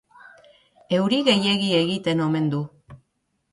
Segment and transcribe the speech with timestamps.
[1.01, 2.65] Euri gehiegi egiten omen du.